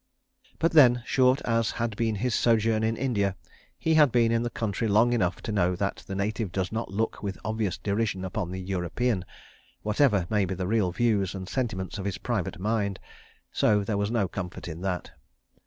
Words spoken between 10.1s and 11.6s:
may be the real views and